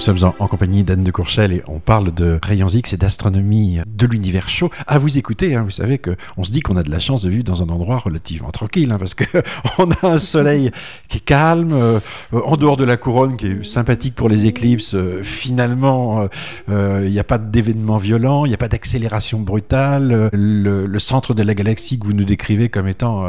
sommes 0.00 0.32
en, 0.38 0.46
compagnie 0.46 0.82
d'Anne 0.82 1.04
de 1.04 1.10
Courchel 1.10 1.52
et 1.52 1.62
on 1.68 1.78
parle 1.78 2.12
de 2.12 2.38
rayons 2.42 2.68
X 2.68 2.94
et 2.94 2.96
d'astronomie 2.96 3.80
de 3.86 4.06
l'univers 4.06 4.48
chaud. 4.48 4.70
À 4.86 4.98
vous 4.98 5.18
écouter, 5.18 5.54
hein, 5.54 5.62
vous 5.62 5.70
savez 5.70 5.98
que 5.98 6.16
on 6.38 6.44
se 6.44 6.50
dit 6.50 6.60
qu'on 6.60 6.76
a 6.76 6.82
de 6.82 6.90
la 6.90 6.98
chance 6.98 7.22
de 7.22 7.28
vivre 7.28 7.44
dans 7.44 7.62
un 7.62 7.68
endroit 7.68 7.98
relativement 7.98 8.50
tranquille, 8.50 8.90
hein, 8.92 8.96
parce 8.98 9.12
que 9.12 9.24
on 9.78 9.90
a 9.90 10.14
un 10.14 10.18
soleil 10.18 10.70
qui 11.08 11.18
est 11.18 11.20
calme, 11.20 11.72
euh, 11.74 12.00
en 12.32 12.56
dehors 12.56 12.78
de 12.78 12.84
la 12.84 12.96
couronne 12.96 13.36
qui 13.36 13.48
est 13.48 13.64
sympathique 13.64 14.14
pour 14.14 14.30
les 14.30 14.46
éclipses. 14.46 14.94
Euh, 14.94 15.22
finalement, 15.22 16.28
euh, 16.70 17.02
il 17.04 17.12
n'y 17.12 17.18
a 17.18 17.24
pas 17.24 17.36
d'événements 17.36 17.98
violents, 17.98 18.46
il 18.46 18.48
n'y 18.48 18.54
a 18.54 18.58
pas 18.58 18.68
d'accélération 18.68 19.38
brutale. 19.38 20.30
Le, 20.32 20.98
centre 20.98 21.34
de 21.34 21.42
la 21.42 21.54
galaxie 21.54 21.98
que 21.98 22.06
vous 22.06 22.12
nous 22.12 22.24
décrivez 22.24 22.68
comme 22.68 22.86
étant 22.86 23.24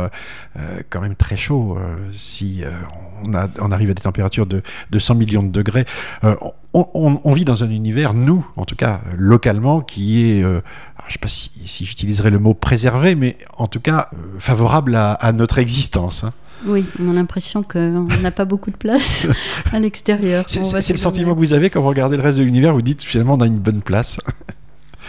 quand 0.89 0.99
même 0.99 1.15
très 1.15 1.37
chaud, 1.37 1.77
si 2.11 2.63
on, 3.23 3.71
arrive 3.71 3.91
à 3.91 3.93
des 3.93 4.01
températures 4.01 4.45
de, 4.45 4.61
de 4.89 4.99
100 4.99 5.15
millions 5.15 5.43
de 5.43 5.51
degrés 5.51 5.85
vit 7.33 7.45
dans 7.45 7.63
un 7.63 7.69
univers, 7.69 8.13
nous, 8.13 8.45
en 8.55 8.65
tout 8.65 8.75
cas 8.75 9.01
localement, 9.17 9.81
qui 9.81 10.23
est, 10.31 10.43
euh, 10.43 10.61
je 11.01 11.07
ne 11.07 11.11
sais 11.11 11.19
pas 11.19 11.27
si, 11.27 11.85
j'utiliserai 11.85 12.29
le 12.29 12.39
mot 12.39 12.53
préservé, 12.53 13.15
mais 13.15 13.37
en 13.57 13.67
tout 13.67 13.79
cas 13.79 14.09
euh, 14.13 14.39
favorable 14.39 14.95
à, 14.95 15.31
notre 15.33 15.57
existence. 15.59 16.23
Hein. 16.23 16.33
Oui, 16.65 16.85
on 16.99 17.09
a 17.09 17.13
l'impression 17.13 17.63
qu'on 17.63 18.07
n'a 18.21 18.31
pas 18.31 18.45
beaucoup 18.45 18.69
de 18.69 18.77
place 18.77 19.27
à 19.73 19.79
l'extérieur. 19.79 20.45
C'est 20.47 20.89
le 20.89 20.97
sentiment 20.97 21.33
que 21.33 21.39
vous 21.39 21.53
avez 21.53 21.69
quand 21.69 21.81
vous 21.81 21.89
regardez 21.89 22.17
le 22.17 22.23
reste 22.23 22.37
de 22.37 22.43
l'univers, 22.43 22.73
vous 22.73 22.81
dites 22.81 23.01
finalement 23.03 23.33
on 23.33 23.41
a 23.41 23.47
une 23.47 23.59
bonne 23.59 23.81
place. 23.81 24.19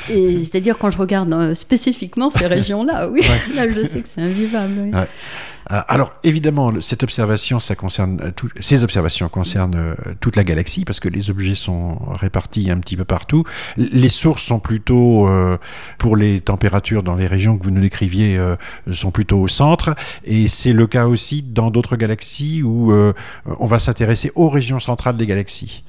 C'est-à-dire 0.07 0.79
quand 0.79 0.91
je 0.91 0.99
regarde 0.99 1.33
euh, 1.33 1.55
spécifiquement 1.55 2.31
ces 2.31 2.47
régions-là, 2.47 3.09
oui, 3.09 3.23
là 3.55 3.71
je 3.71 3.85
sais 3.85 4.01
que 4.01 4.09
c'est 4.09 4.21
invivable. 4.21 4.91
Euh, 4.95 5.05
alors 5.89 6.13
évidemment, 6.25 6.73
cette 6.81 7.03
observation, 7.03 7.61
ça 7.61 7.77
concerne 7.77 8.21
euh, 8.21 8.49
ces 8.61 8.83
observations 8.83 9.29
concernent 9.29 9.95
toute 10.21 10.37
la 10.37 10.45
galaxie 10.45 10.85
parce 10.85 10.99
que 11.01 11.09
les 11.09 11.31
objets 11.31 11.55
sont 11.55 11.99
répartis 12.21 12.71
un 12.71 12.79
petit 12.79 12.97
peu 12.97 13.05
partout. 13.05 13.45
Les 13.77 14.09
sources 14.09 14.43
sont 14.43 14.59
plutôt 14.59 15.29
pour 15.99 16.17
les 16.17 16.41
températures 16.41 17.03
dans 17.03 17.15
les 17.15 17.27
régions 17.27 17.57
que 17.57 17.65
vous 17.65 17.71
nous 17.71 17.81
décriviez 17.81 18.41
sont 18.91 19.11
plutôt 19.11 19.39
au 19.39 19.49
centre 19.49 19.95
et 20.25 20.49
c'est 20.49 20.73
le 20.73 20.87
cas 20.87 21.07
aussi 21.07 21.43
dans 21.43 21.71
d'autres 21.71 21.97
galaxies 21.97 22.63
où 22.63 22.93
on 23.47 23.67
va 23.67 23.79
s'intéresser 23.79 24.33
aux 24.35 24.49
régions 24.49 24.81
centrales 24.81 25.17
des 25.17 25.27
galaxies. 25.27 25.85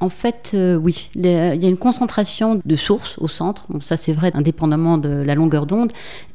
En 0.00 0.08
fait, 0.08 0.52
euh, 0.54 0.76
oui, 0.76 1.10
il 1.14 1.26
y 1.26 1.28
a 1.28 1.54
une 1.54 1.76
concentration 1.76 2.60
de 2.64 2.76
sources 2.76 3.16
au 3.18 3.28
centre. 3.28 3.66
ça, 3.80 3.96
c'est 3.96 4.12
vrai, 4.12 4.30
indépendamment 4.34 4.98
de 4.98 5.08
la 5.08 5.34
longueur 5.34 5.66
d'onde. 5.66 5.92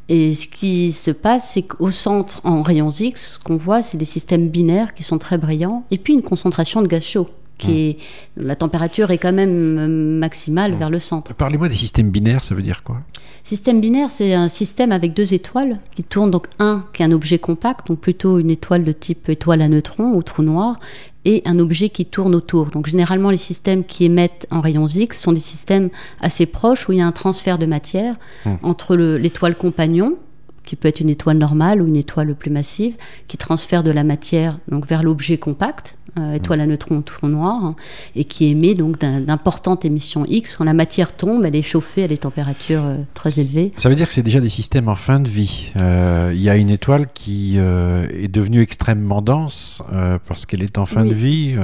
Et 0.10 0.34
ce 0.34 0.48
qui 0.48 0.92
se 0.92 1.12
passe, 1.12 1.52
c'est 1.54 1.62
qu'au 1.62 1.92
centre, 1.92 2.42
en 2.44 2.62
rayons 2.62 2.92
X, 2.92 3.34
ce 3.34 3.40
qu'on 3.40 3.58
voit, 3.58 3.82
c'est 3.82 3.98
des 3.98 4.06
systèmes 4.06 4.50
binaires 4.50 4.94
qui 4.94 5.04
sont 5.04 5.18
très 5.18 5.38
brillants, 5.38 5.86
et 5.92 5.98
puis 5.98 6.14
une 6.14 6.24
concentration 6.24 6.82
de 6.82 6.88
gaz 6.88 7.04
chaud. 7.04 7.30
Qui 7.68 7.90
est, 7.90 7.98
la 8.38 8.56
température 8.56 9.12
est 9.12 9.18
quand 9.18 9.34
même 9.34 9.78
euh, 9.78 9.88
maximale 10.20 10.74
vers 10.76 10.90
le 10.90 11.00
centre. 11.00 11.34
Parlez-moi 11.34 11.70
des 11.70 11.76
systèmes 11.76 12.10
binaires, 12.10 12.44
ça 12.44 12.56
veut 12.56 12.62
dire 12.62 12.84
quoi? 12.84 12.98
Système 13.44 13.82
binaire, 13.82 14.10
c'est 14.12 14.34
un 14.34 14.50
système 14.50 14.92
avec 14.92 15.14
deux 15.14 15.34
étoiles 15.34 15.78
qui 15.96 16.04
tournent. 16.04 16.32
Donc 16.32 16.48
un 16.60 16.86
qui 16.94 17.02
est 17.02 17.06
un 17.06 17.12
objet 17.12 17.40
compact, 17.40 17.88
donc 17.88 18.00
plutôt 18.00 18.40
une 18.40 18.50
étoile 18.50 18.84
de 18.84 18.92
type 18.92 19.30
étoile 19.30 19.62
à 19.62 19.68
neutrons 19.68 20.14
ou 20.14 20.22
trou 20.24 20.44
noir, 20.44 20.80
et 21.26 21.42
un 21.46 21.60
objet 21.60 21.90
qui 21.90 22.06
tourne 22.06 22.36
autour. 22.36 22.68
Donc 22.68 22.88
généralement, 22.88 23.30
les 23.30 23.38
systèmes 23.38 23.84
qui 23.84 24.06
émettent 24.06 24.48
en 24.52 24.62
rayons 24.62 24.88
X 24.88 25.20
sont 25.20 25.34
des 25.34 25.40
systèmes 25.40 25.90
assez 26.20 26.46
proches 26.46 26.90
où 26.90 26.94
il 26.94 27.00
y 27.00 27.02
a 27.02 27.08
un 27.08 27.12
transfert 27.12 27.58
de 27.58 27.66
matière 27.66 28.16
hmm. 28.46 28.56
entre 28.64 28.96
l'étoile 28.96 29.56
compagnon, 29.56 30.18
qui 30.66 30.76
peut 30.76 30.88
être 30.88 31.00
une 31.00 31.10
étoile 31.10 31.38
normale 31.38 31.82
ou 31.82 31.88
une 31.88 31.96
étoile 31.96 32.36
plus 32.36 32.52
massive, 32.52 32.96
qui 33.28 33.38
transfère 33.38 33.84
de 33.84 33.92
la 33.92 34.04
matière 34.04 34.60
donc 34.68 34.88
vers 34.88 35.04
l'objet 35.04 35.38
compact, 35.38 35.98
euh, 36.20 36.34
étoile 36.34 36.62
à 36.62 36.66
neutrons 36.66 36.98
ou 36.98 37.02
trou 37.02 37.28
noir, 37.28 37.64
hein, 37.64 37.76
et 38.16 38.26
qui 38.26 38.50
émet 38.50 38.76
donc 38.76 39.00
d'importantes 39.00 39.86
émissions 39.86 40.26
X. 40.28 40.58
Quand 40.58 40.66
la 40.66 40.74
matière 40.74 41.16
tombe, 41.16 41.46
elle 41.46 41.56
est 41.56 41.62
chauffée 41.62 42.04
à 42.04 42.08
des 42.08 42.18
températures 42.18 42.84
euh, 42.84 42.98
très 43.14 43.40
élevées. 43.40 43.72
Ça 43.78 43.90
veut 43.90 43.96
dire 43.96 44.08
que 44.08 44.14
c'est 44.14 44.22
déjà 44.22 44.40
des 44.40 44.50
systèmes 44.50 44.90
en 44.90 44.96
fin 44.96 45.20
de 45.20 45.30
vie. 45.30 45.72
Euh, 45.82 46.32
il 46.34 46.42
y 46.42 46.50
a 46.50 46.58
une 46.58 46.70
étoile 46.70 47.08
qui 47.14 47.58
est 47.58 48.28
devenue 48.28 48.62
extrêmement 48.62 49.22
dense 49.22 49.82
parce 50.28 50.46
qu'elle 50.46 50.64
est 50.64 50.78
en 50.78 50.86
fin 50.86 51.06
de 51.06 51.14
vie. 51.14 51.56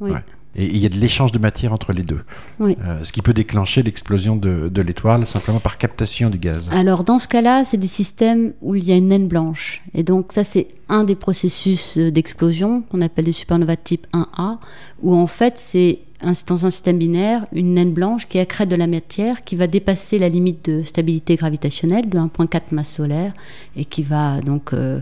Oui. 0.00 0.12
Et 0.56 0.66
il 0.66 0.78
y 0.78 0.86
a 0.86 0.88
de 0.88 0.96
l'échange 0.96 1.30
de 1.32 1.38
matière 1.38 1.72
entre 1.72 1.92
les 1.92 2.02
deux. 2.02 2.20
Oui. 2.58 2.76
Euh, 2.84 3.04
ce 3.04 3.12
qui 3.12 3.22
peut 3.22 3.32
déclencher 3.32 3.82
l'explosion 3.82 4.36
de, 4.36 4.68
de 4.68 4.82
l'étoile 4.82 5.26
simplement 5.26 5.60
par 5.60 5.78
captation 5.78 6.28
du 6.28 6.38
gaz. 6.38 6.68
Alors 6.72 7.04
dans 7.04 7.18
ce 7.18 7.28
cas-là, 7.28 7.64
c'est 7.64 7.76
des 7.76 7.86
systèmes 7.86 8.52
où 8.60 8.74
il 8.74 8.84
y 8.84 8.92
a 8.92 8.96
une 8.96 9.06
naine 9.06 9.28
blanche. 9.28 9.80
Et 9.94 10.02
donc 10.02 10.32
ça, 10.32 10.42
c'est 10.42 10.68
un 10.88 11.04
des 11.04 11.14
processus 11.14 11.96
euh, 11.96 12.10
d'explosion 12.10 12.82
qu'on 12.82 13.00
appelle 13.00 13.26
des 13.26 13.32
supernovas 13.32 13.76
type 13.76 14.06
1A, 14.12 14.58
où 15.02 15.14
en 15.14 15.26
fait, 15.26 15.54
c'est 15.56 16.00
dans 16.46 16.66
un 16.66 16.70
système 16.70 16.98
binaire, 16.98 17.46
une 17.52 17.74
naine 17.74 17.92
blanche 17.92 18.28
qui 18.28 18.38
accrète 18.38 18.68
de 18.68 18.76
la 18.76 18.86
matière 18.86 19.42
qui 19.42 19.56
va 19.56 19.66
dépasser 19.66 20.18
la 20.18 20.28
limite 20.28 20.68
de 20.68 20.82
stabilité 20.82 21.36
gravitationnelle 21.36 22.08
de 22.08 22.18
1,4 22.18 22.74
masse 22.74 22.94
solaire 22.94 23.32
et 23.76 23.84
qui 23.84 24.02
va 24.02 24.40
donc 24.40 24.74
euh, 24.74 25.00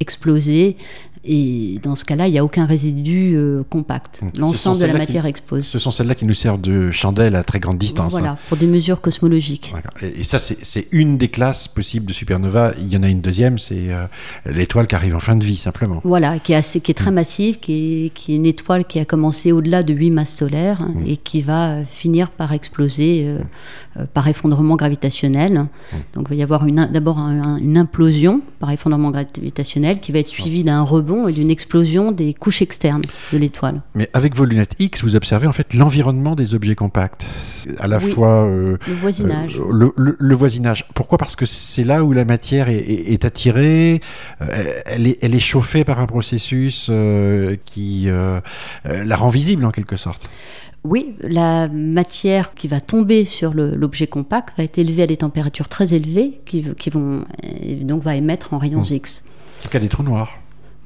exploser 0.00 0.76
et 1.24 1.80
dans 1.82 1.96
ce 1.96 2.04
cas-là, 2.04 2.28
il 2.28 2.32
n'y 2.32 2.38
a 2.38 2.44
aucun 2.44 2.66
résidu 2.66 3.34
euh, 3.36 3.62
compact. 3.68 4.22
L'ensemble 4.38 4.80
de 4.80 4.86
la 4.86 4.94
matière 4.94 5.26
expose. 5.26 5.64
Ce 5.64 5.78
sont 5.78 5.90
celles-là 5.90 6.14
qui 6.14 6.26
nous 6.26 6.34
servent 6.34 6.60
de 6.60 6.90
chandelle 6.90 7.34
à 7.36 7.42
très 7.42 7.58
grande 7.58 7.78
distance. 7.78 8.12
Voilà, 8.12 8.32
hein. 8.32 8.38
pour 8.48 8.56
des 8.56 8.66
mesures 8.66 9.00
cosmologiques. 9.00 9.72
Et, 10.02 10.24
ça, 10.24 10.38
c'est 10.38 10.88
une 10.92 11.18
des 11.18 11.28
classes 11.28 11.68
possibles 11.68 12.06
de 12.06 12.12
supernova. 12.12 12.72
Il 12.78 12.92
y 12.92 12.96
en 12.96 13.02
a 13.02 13.08
une 13.08 13.20
deuxième, 13.20 13.58
c'est 13.58 13.92
euh, 13.92 14.06
l'étoile 14.46 14.86
qui 14.86 14.94
arrive 14.94 15.16
en 15.16 15.20
fin 15.20 15.36
de 15.36 15.44
vie, 15.44 15.56
simplement. 15.56 16.00
Voilà, 16.04 16.38
qui 16.38 16.52
est, 16.52 16.56
assez, 16.56 16.80
qui 16.80 16.90
est 16.90 16.94
très 16.94 17.10
mm. 17.10 17.14
massive, 17.14 17.58
qui 17.58 18.06
est, 18.06 18.10
qui 18.10 18.32
est, 18.32 18.36
une 18.36 18.46
étoile 18.46 18.84
qui 18.84 19.00
a 19.00 19.04
commencé 19.04 19.52
au-delà 19.52 19.82
de 19.82 19.92
8 19.92 20.10
masses 20.10 20.34
solaires 20.34 20.82
hein, 20.82 20.94
mm. 20.94 21.06
et 21.06 21.16
qui 21.16 21.40
va 21.40 21.70
euh, 21.70 21.84
finir 21.84 22.30
par 22.30 22.52
exploser 22.52 23.26
par 24.14 24.28
effondrement 24.28 24.76
gravitationnel. 24.76 25.52
Mm. 25.52 25.96
Donc 26.14 26.26
il 26.28 26.30
va 26.30 26.34
y 26.36 26.42
avoir 26.42 26.64
d'abord 26.64 27.18
une 27.18 27.76
implosion 27.76 28.40
par 28.60 28.70
effondrement 28.70 29.10
gravitationnel 29.10 30.00
qui 30.00 30.12
va 30.12 30.20
être 30.20 30.28
suivie 30.28 30.64
d'un 30.64 30.82
rebond 30.82 31.07
et 31.28 31.32
d'une 31.32 31.50
explosion 31.50 32.12
des 32.12 32.34
couches 32.34 32.62
externes 32.62 33.02
de 33.32 33.38
l'étoile. 33.38 33.82
Mais 33.94 34.08
avec 34.12 34.36
vos 34.36 34.44
lunettes 34.44 34.74
X, 34.78 35.02
vous 35.02 35.16
observez 35.16 35.46
en 35.46 35.52
fait 35.52 35.74
l'environnement 35.74 36.34
des 36.34 36.54
objets 36.54 36.74
compacts, 36.74 37.26
à 37.78 37.88
la 37.88 38.00
fois 38.00 38.44
euh, 38.44 38.76
le 38.86 38.94
voisinage. 38.94 39.58
Euh, 39.58 39.92
le, 39.96 40.34
voisinage. 40.34 40.86
Pourquoi? 40.94 41.18
Parce 41.18 41.36
que 41.36 41.46
c'est 41.46 41.84
là 41.84 42.04
où 42.04 42.12
la 42.12 42.24
matière 42.24 42.68
est, 42.68 43.24
attirée, 43.24 44.00
euh, 44.42 44.46
elle, 44.86 45.06
est, 45.06 45.18
elle, 45.22 45.34
est, 45.34 45.40
chauffée 45.40 45.84
par 45.84 45.98
un 46.00 46.06
processus 46.06 46.90
qui 47.64 48.08
la 48.84 49.16
rend 49.16 49.30
visible 49.30 49.64
en 49.64 49.70
quelque 49.70 49.96
sorte. 49.96 50.28
Oui, 50.84 51.14
la 51.20 51.68
matière 51.68 52.54
qui 52.54 52.68
va 52.68 52.80
tomber 52.80 53.24
sur 53.24 53.52
l'objet 53.54 54.06
compact 54.06 54.56
va 54.56 54.64
être 54.64 54.78
élevée 54.78 55.02
à 55.02 55.06
des 55.06 55.16
températures 55.16 55.68
très 55.68 55.92
élevées 55.92 56.40
qui, 56.44 56.64
qui 56.74 56.90
vont 56.90 57.24
donc 57.82 58.02
va 58.02 58.14
émettre 58.14 58.54
en 58.54 58.58
rayons 58.58 58.82
hmm. 58.82 58.94
X. 58.94 59.24
C'est 59.60 59.68
le 59.68 59.70
cas 59.70 59.80
des 59.80 59.88
trous 59.88 60.04
noirs. 60.04 60.38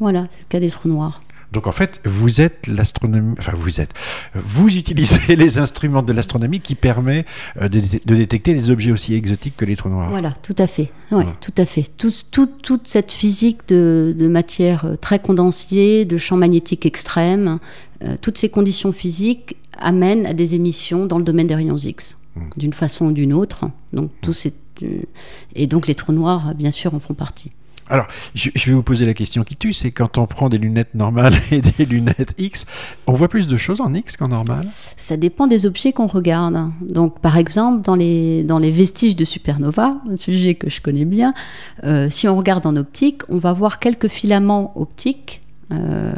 Voilà, 0.03 0.27
c'est 0.31 0.41
le 0.41 0.47
cas 0.49 0.59
des 0.59 0.69
trous 0.69 0.89
noirs. 0.89 1.21
Donc 1.53 1.69
en 1.69 1.73
fait, 1.73 2.01
vous 2.05 2.41
êtes 2.41 2.67
l'astronomie, 2.67 3.37
enfin 3.39 3.53
vous 3.55 3.81
êtes, 3.81 3.93
vous 4.35 4.75
utilisez 4.77 5.37
les 5.37 5.59
instruments 5.59 6.03
de 6.03 6.13
l'astronomie 6.13 6.61
qui 6.61 6.75
permet 6.75 7.25
euh, 7.61 7.69
de, 7.69 7.81
détecter 8.05 8.53
des 8.53 8.71
objets 8.71 8.91
aussi 8.91 9.15
exotiques 9.15 9.57
que 9.57 9.65
les 9.65 9.77
trous 9.77 9.91
noirs. 9.91 10.11
Voilà, 10.11 10.35
tout 10.43 10.57
à 10.59 10.67
fait. 10.67 10.91
Ouais, 11.13 11.27
tout 11.41 11.53
à 11.57 11.65
fait. 11.67 11.89
toute 11.97 12.89
cette 12.89 13.13
physique 13.13 13.69
de, 13.69 14.29
matière 14.29 14.87
euh, 14.87 14.97
très 14.97 15.21
condensée, 15.21 16.05
de 16.05 16.17
champs 16.17 16.37
magnétiques 16.37 16.85
extrêmes, 16.85 17.61
euh, 18.03 18.17
toutes 18.21 18.39
ces 18.39 18.49
conditions 18.49 18.93
physiques 18.93 19.57
amènent 19.79 20.27
à 20.27 20.35
des 20.35 20.57
émissions 20.57 21.07
dans 21.07 21.19
le 21.19 21.25
domaine 21.25 21.47
des 21.47 21.55
rayons 21.55 21.77
X, 21.77 22.19
hmm. 22.35 22.41
d'une 22.57 22.73
façon 22.73 23.07
ou 23.07 23.13
d'une 23.13 23.33
autre. 23.33 23.67
Donc 23.93 24.11
tout 24.21 24.33
et 25.55 25.67
donc 25.69 25.87
les 25.87 25.95
trous 25.95 26.13
noirs, 26.13 26.57
bien 26.57 26.73
sûr, 26.73 26.95
en 26.95 26.99
font 26.99 27.15
partie. 27.15 27.51
Alors, 27.93 28.07
je, 28.35 28.49
vais 28.55 28.73
vous 28.73 28.83
poser 28.83 29.05
la 29.05 29.13
question 29.13 29.45
qui 29.45 29.55
tue, 29.55 29.75
c'est 29.75 29.91
quand 29.91 30.17
on 30.17 30.27
prend 30.27 30.49
des 30.49 30.57
lunettes 30.57 30.95
normales 30.95 31.35
et 31.51 31.61
des 31.61 31.85
lunettes 31.85 32.35
X, 32.39 32.65
on 33.07 33.13
voit 33.13 33.29
plus 33.29 33.47
de 33.47 33.59
choses 33.59 33.83
en 33.83 33.93
X 33.93 34.17
qu'en 34.17 34.29
normal? 34.29 34.67
Ça 34.97 35.19
dépend 35.19 35.47
des 35.47 35.67
objets 35.67 35.93
qu'on 35.93 36.07
regarde. 36.07 36.71
Donc, 36.81 37.21
par 37.21 37.37
exemple, 37.37 37.83
dans 37.83 37.95
les, 37.95 38.71
vestiges 38.71 39.15
de 39.15 39.27
supernova, 39.27 39.91
un 40.11 40.17
sujet 40.17 40.55
que 40.55 40.71
je 40.71 40.81
connais 40.81 41.05
bien, 41.05 41.35
euh, 41.85 42.09
si 42.09 42.27
on 42.27 42.39
regarde 42.39 42.65
en 42.67 42.77
optique, 42.77 43.29
on 43.29 43.37
va 43.37 43.53
voir 43.53 43.79
quelques 43.79 44.09
filaments 44.09 44.73
optiques 44.75 45.43
euh, 45.71 46.13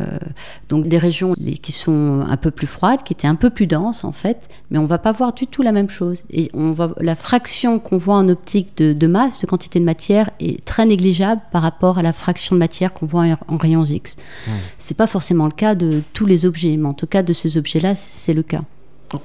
donc 0.69 0.89
des 0.89 0.99
régions 0.99 1.35
qui 1.35 1.73
sont 1.73 2.25
un 2.29 2.37
peu 2.37 2.51
plus 2.51 2.67
froides, 2.67 3.03
qui 3.03 3.13
étaient 3.13 3.27
un 3.27 3.35
peu 3.35 3.51
plus 3.51 3.67
denses 3.67 4.05
en 4.05 4.13
fait, 4.13 4.49
mais 4.71 4.79
on 4.79 4.87
va 4.87 4.99
pas 4.99 5.13
voir 5.13 5.33
du 5.33 5.47
tout 5.47 5.63
la 5.63 5.73
même 5.73 5.91
chose. 5.91 6.23
Et 6.31 6.51
on 6.55 6.73
va, 6.73 6.91
la 7.01 7.15
fraction 7.15 7.79
qu'on 7.79 7.99
voit 7.99 8.17
en 8.17 8.29
optique 8.29 8.77
de, 8.77 9.07
masse, 9.07 9.43
de 9.43 9.47
quantité 9.47 9.79
de 9.79 9.85
matière, 9.85 10.31
est 10.41 10.65
très 10.65 10.87
négligeable 10.87 11.43
par 11.53 11.63
rapport 11.63 11.99
à 11.99 12.03
la 12.03 12.13
fraction 12.13 12.57
de 12.57 12.59
matière 12.59 12.93
qu'on 12.93 13.07
voit 13.07 13.27
en, 13.49 13.57
rayons 13.57 13.85
X. 13.85 14.17
Ce 14.47 14.51
C'est 14.79 14.97
pas 14.97 15.07
forcément 15.07 15.47
le 15.47 15.53
cas 15.53 15.75
de 15.75 16.03
tous 16.13 16.27
les 16.27 16.47
objets, 16.47 16.77
mais 16.77 16.89
en 16.89 16.95
tout 16.95 17.07
cas 17.07 17.23
de 17.23 17.33
ces 17.33 17.59
objets-là, 17.59 17.95
c'est 17.95 18.35
le 18.35 18.43
cas. 18.43 18.63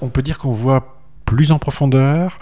On 0.01 0.10
peut 0.10 0.21
dire 0.21 0.38
qu'on 0.38 0.54
voit 0.54 0.99
plus 1.30 1.52
en 1.52 1.60
profondeur, 1.60 2.38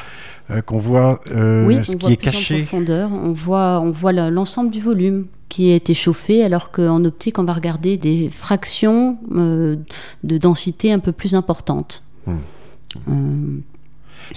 euh, 0.49 0.61
qu'on 0.61 0.79
voit 0.79 1.19
euh, 1.29 1.83
ce 1.83 1.97
qui 1.97 2.13
est 2.13 2.15
caché. 2.15 2.55
En 2.55 2.57
profondeur, 2.59 3.11
on 3.11 3.33
voit, 3.33 3.81
on 3.81 3.91
voit 3.91 4.13
l'ensemble 4.13 4.69
du 4.69 4.81
volume 4.81 5.25
qui 5.49 5.71
a 5.71 5.75
été 5.75 5.93
chauffé, 5.93 6.41
alors 6.43 6.71
qu'en 6.71 7.03
optique, 7.03 7.37
on 7.37 7.43
va 7.43 7.53
regarder 7.53 7.97
des 7.97 8.29
fractions 8.29 9.17
euh, 9.33 9.75
de 10.23 10.37
densité 10.37 10.93
un 10.93 10.99
peu 10.99 11.11
plus 11.11 11.35
importantes. 11.35 12.01
Hmm. 12.25 12.37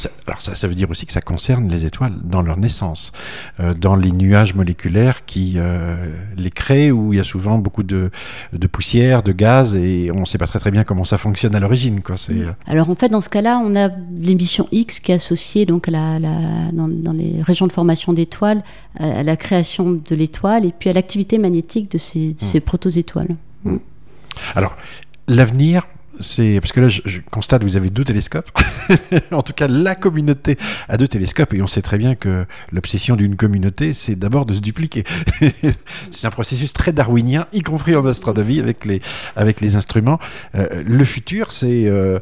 Ça, 0.01 0.09
alors 0.27 0.41
ça, 0.41 0.55
ça, 0.55 0.67
veut 0.67 0.75
dire 0.75 0.91
aussi 0.91 1.05
que 1.05 1.13
ça 1.13 1.21
concerne 1.21 1.69
les 1.69 1.85
étoiles 1.85 2.15
dans 2.25 2.41
leur 2.41 2.57
naissance, 2.57 3.13
euh, 3.61 3.75
dans 3.75 3.97
les 3.97 4.13
nuages 4.13 4.55
moléculaires 4.55 5.27
qui 5.27 5.57
euh, 5.57 6.07
les 6.39 6.51
créent, 6.51 6.91
où 6.91 7.13
il 7.13 7.19
y 7.19 7.21
a 7.21 7.25
souvent 7.25 7.59
beaucoup 7.59 7.83
de, 7.83 8.11
de, 8.55 8.67
poussière, 8.67 9.23
de 9.23 9.33
gaz, 9.33 9.75
et 9.75 10.11
on 10.15 10.21
ne 10.21 10.25
sait 10.25 10.39
pas 10.39 10.47
très 10.47 10.59
très 10.59 10.71
bien 10.71 10.85
comment 10.85 11.05
ça 11.05 11.19
fonctionne 11.19 11.55
à 11.55 11.61
l'origine. 11.61 12.01
Quoi. 12.01 12.17
C'est, 12.17 12.33
euh... 12.33 12.53
Alors 12.67 12.89
en 12.89 12.95
fait, 12.95 13.11
dans 13.11 13.21
ce 13.21 13.29
cas-là, 13.29 13.61
on 13.63 13.77
a 13.77 13.91
l'émission 14.19 14.69
X 14.73 15.01
qui 15.01 15.13
est 15.13 15.17
associée 15.17 15.67
donc, 15.67 15.87
à 15.89 15.91
la, 15.91 16.19
la, 16.19 16.73
dans, 16.73 16.89
dans, 16.89 17.13
les 17.13 17.43
régions 17.43 17.67
de 17.67 17.73
formation 17.73 18.15
d'étoiles, 18.15 18.63
à, 18.99 19.19
à 19.19 19.23
la 19.23 19.37
création 19.37 19.91
de 19.91 20.15
l'étoile, 20.15 20.65
et 20.65 20.73
puis 20.73 20.89
à 20.89 20.95
l'activité 20.95 21.37
magnétique 21.37 21.91
de 21.91 21.99
ces, 21.99 22.33
de 22.33 22.41
ces 22.41 22.61
mmh. 22.61 22.63
protoétoiles. 22.63 23.29
Mmh. 23.65 23.77
Alors, 24.55 24.75
l'avenir, 25.29 25.83
c'est 26.21 26.61
parce 26.61 26.73
que 26.73 26.81
là, 26.81 26.89
je, 26.89 27.19
constate 27.31 27.63
que 27.63 27.67
vous 27.67 27.77
avez 27.77 27.91
deux 27.91 28.05
télescopes. 28.05 28.51
en 29.33 29.43
tout 29.43 29.53
cas, 29.53 29.69
la 29.69 29.95
communauté 29.95 30.59
a 30.89 30.97
deux 30.97 31.09
télescopes 31.09 31.55
et 31.55 31.63
on 31.63 31.67
sait 31.67 31.83
très 31.83 31.99
bien 31.99 32.15
que 32.15 32.47
l'obsession 32.73 33.17
d'une 33.17 33.37
communauté, 33.37 33.93
c'est 33.93 34.15
d'abord 34.15 34.47
de 34.47 34.55
se 34.55 34.61
dupliquer. 34.61 35.05
c'est 36.11 36.27
un 36.27 36.31
processus 36.31 36.73
très 36.73 36.93
darwinien, 36.93 37.47
y 37.53 37.63
compris 37.63 37.97
en 37.97 38.07
astronomie 38.07 38.61
avec 38.61 38.85
les 38.85 39.01
avec 39.37 39.61
les 39.61 39.77
instruments. 39.77 40.19
Euh, 40.55 40.83
le 40.87 41.05
futur, 41.05 41.53
c'est 41.53 41.87
euh, 41.87 42.19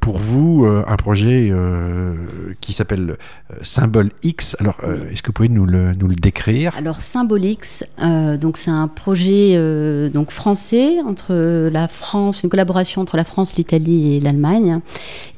pour 0.00 0.18
vous 0.18 0.66
un 0.66 0.96
projet 0.96 1.48
euh, 1.50 2.14
qui 2.60 2.72
s'appelle 2.72 3.16
Symbole 3.62 4.10
X. 4.22 4.56
Alors, 4.60 4.76
euh, 4.84 5.10
est-ce 5.10 5.22
que 5.22 5.28
vous 5.28 5.32
pouvez 5.32 5.48
nous 5.48 5.66
le, 5.66 5.94
nous 5.94 6.08
le 6.08 6.14
décrire? 6.14 6.72
Alors, 6.76 7.02
Symbole 7.02 7.44
X, 7.44 7.84
euh, 8.02 8.36
donc 8.36 8.56
c'est 8.56 8.70
un 8.70 8.88
projet 8.88 9.56
donc 10.10 10.30
français 10.30 11.00
entre 11.06 11.68
la 11.68 11.88
France, 11.88 12.42
une 12.42 12.50
collaboration 12.50 13.02
entre 13.02 13.16
la 13.16 13.24
France, 13.24 13.56
l'Italie 13.56 14.16
et 14.16 14.20
l'Allemagne, 14.20 14.80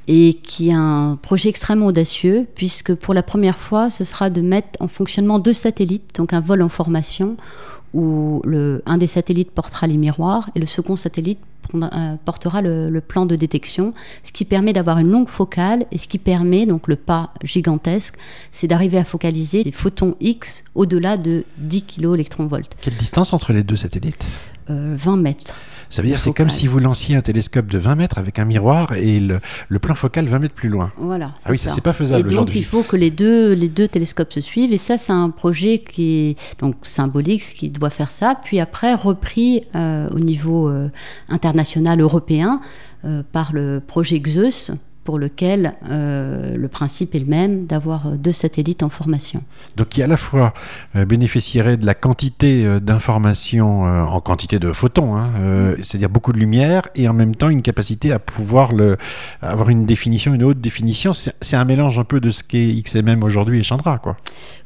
et 0.08 0.34
qui 0.34 0.70
est 0.70 0.74
un 0.74 1.18
projet 1.20 1.48
extrêmement 1.48 1.86
audacieux 1.86 2.46
puisque 2.54 2.94
pour 2.94 3.14
la 3.14 3.22
première 3.22 3.58
fois, 3.58 3.90
ce 3.90 4.04
sera 4.04 4.30
de 4.30 4.40
mettre 4.40 4.70
en 4.80 4.88
fonctionnement 4.88 5.38
deux 5.38 5.52
satellites, 5.52 6.14
donc 6.16 6.32
un 6.32 6.40
vol 6.40 6.62
en 6.62 6.68
formation 6.68 7.36
où 7.92 8.40
le, 8.44 8.82
un 8.86 8.98
des 8.98 9.08
satellites 9.08 9.50
portera 9.50 9.86
les 9.86 9.96
miroirs 9.96 10.48
et 10.54 10.60
le 10.60 10.66
second 10.66 10.96
satellite 10.96 11.40
portera 12.24 12.62
le, 12.62 12.90
le, 12.90 13.00
plan 13.00 13.26
de 13.26 13.36
détection, 13.36 13.92
ce 14.22 14.32
qui 14.32 14.44
permet 14.44 14.72
d'avoir 14.72 14.98
une 14.98 15.10
longue 15.10 15.28
focale 15.28 15.86
et 15.92 15.98
ce 15.98 16.08
qui 16.08 16.18
permet, 16.18 16.66
donc 16.66 16.88
le 16.88 16.96
pas 16.96 17.32
gigantesque, 17.44 18.16
c'est 18.50 18.66
d'arriver 18.66 18.98
à 18.98 19.04
focaliser 19.04 19.64
des 19.64 19.72
photons 19.72 20.16
X 20.20 20.64
au-delà 20.74 21.16
de 21.16 21.44
10 21.58 21.82
kV 21.82 22.14
électron-volts. 22.14 22.76
Quelle 22.80 22.96
distance 22.96 23.32
entre 23.32 23.52
les 23.52 23.62
deux 23.62 23.76
satellites? 23.76 24.24
Euh, 24.70 24.94
20 24.96 25.16
mètres. 25.16 25.56
Ça 25.90 26.02
veut 26.02 26.08
dire 26.08 26.18
c'est 26.20 26.32
comme 26.32 26.50
si 26.50 26.68
vous 26.68 26.78
lanciez 26.78 27.16
un 27.16 27.20
télescope 27.20 27.66
de 27.66 27.78
20 27.78 27.96
mètres 27.96 28.18
avec 28.18 28.38
un 28.38 28.44
miroir 28.44 28.92
et 28.92 29.18
le, 29.18 29.40
le 29.68 29.78
plan 29.80 29.94
focal 29.94 30.26
20 30.26 30.38
mètres 30.38 30.54
plus 30.54 30.68
loin. 30.68 30.92
Voilà. 30.96 31.32
Ah 31.44 31.50
oui, 31.50 31.58
ça, 31.58 31.70
c'est 31.70 31.80
pas 31.80 31.92
faisable 31.92 32.28
aujourd'hui. 32.28 32.54
Donc 32.54 32.62
il 32.62 32.64
faut 32.64 32.82
que 32.84 32.96
les 32.96 33.10
deux, 33.10 33.52
les 33.54 33.68
deux 33.68 33.88
télescopes 33.88 34.32
se 34.32 34.40
suivent 34.40 34.72
et 34.72 34.78
ça 34.78 34.98
c'est 34.98 35.12
un 35.12 35.30
projet 35.30 35.80
qui 35.80 36.30
est 36.30 36.60
donc 36.60 36.76
symbolique, 36.82 37.42
qui 37.42 37.70
doit 37.70 37.90
faire 37.90 38.10
ça. 38.10 38.36
Puis 38.42 38.60
après 38.60 38.94
repris 38.94 39.64
euh, 39.74 40.08
au 40.10 40.20
niveau 40.20 40.68
euh, 40.68 40.88
international 41.28 42.00
européen 42.00 42.60
euh, 43.04 43.22
par 43.32 43.52
le 43.52 43.82
projet 43.84 44.22
Zeus 44.24 44.70
pour 45.04 45.18
lequel 45.18 45.72
euh, 45.88 46.56
le 46.56 46.68
principe 46.68 47.14
est 47.14 47.20
le 47.20 47.26
même 47.26 47.66
d'avoir 47.66 48.18
deux 48.18 48.32
satellites 48.32 48.82
en 48.82 48.88
formation. 48.88 49.42
Donc 49.76 49.88
qui 49.88 50.02
à 50.02 50.06
la 50.06 50.16
fois 50.16 50.52
euh, 50.96 51.04
bénéficierait 51.04 51.76
de 51.76 51.86
la 51.86 51.94
quantité 51.94 52.64
euh, 52.66 52.80
d'informations 52.80 53.86
euh, 53.86 54.02
en 54.02 54.20
quantité 54.20 54.58
de 54.58 54.72
photons, 54.72 55.16
hein, 55.16 55.30
mm. 55.30 55.82
c'est-à-dire 55.82 56.08
beaucoup 56.08 56.32
de 56.32 56.38
lumière, 56.38 56.88
et 56.94 57.08
en 57.08 57.14
même 57.14 57.34
temps 57.34 57.48
une 57.48 57.62
capacité 57.62 58.12
à 58.12 58.18
pouvoir 58.18 58.72
le, 58.72 58.96
avoir 59.42 59.68
une 59.68 59.86
définition, 59.86 60.34
une 60.34 60.44
haute 60.44 60.60
définition. 60.60 61.12
C'est 61.14 61.56
un 61.56 61.64
mélange 61.64 61.98
un 61.98 62.04
peu 62.04 62.20
de 62.20 62.30
ce 62.30 62.42
qu'est 62.42 62.82
XMM 62.82 63.22
aujourd'hui 63.24 63.60
et 63.60 63.62
Chandra, 63.62 63.98
quoi. 63.98 64.16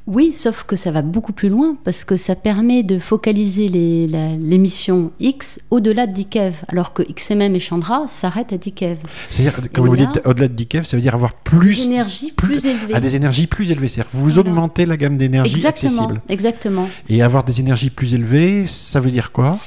Oui, 0.07 0.35
sauf 0.35 0.65
que 0.65 0.77
ça 0.77 0.91
va 0.91 1.01
beaucoup 1.01 1.33
plus 1.33 1.49
loin 1.49 1.79
parce 1.83 2.05
que 2.05 2.19
ça 2.19 2.37
permet 2.37 2.83
de 2.83 2.99
focaliser 2.99 3.69
l'émission 3.69 5.13
X 5.19 5.61
au-delà 5.71 6.07
de 6.07 6.13
10 6.13 6.27
keV, 6.27 6.53
alors 6.69 6.93
que 6.93 7.03
XMM 7.03 7.55
et 7.55 7.61
Chandra 7.61 8.07
s'arrêtent 8.07 8.53
à 8.53 8.59
10 8.59 8.73
keV. 8.73 8.99
C'est-à-dire, 9.31 9.59
vous 9.77 9.97
dites, 9.97 10.21
au-delà 10.35 10.49
de 10.49 10.55
10 10.55 10.67
keV, 10.67 10.85
ça 10.85 10.97
veut 10.97 11.03
dire 11.03 11.15
avoir 11.15 11.35
plus 11.35 11.85
d'énergie 11.85 12.33
plus, 12.33 12.49
plus, 12.49 12.67
élevée. 12.67 12.95
À 12.95 13.01
des 13.01 13.17
énergies 13.17 13.47
plus 13.47 13.71
élevées. 13.71 13.89
C'est-à-dire 13.89 14.11
vous 14.13 14.29
voilà. 14.31 14.41
augmentez 14.41 14.87
la 14.87 14.97
gamme 14.97 15.17
d'énergie 15.17 15.67
accessible. 15.67 16.21
Exactement. 16.29 16.89
Et 17.09 17.23
avoir 17.23 17.45
des 17.45 17.61
énergies 17.61 17.91
plus 17.91 18.15
élevées, 18.15 18.67
ça 18.67 19.01
veut 19.01 19.11
dire 19.11 19.33
quoi? 19.33 19.59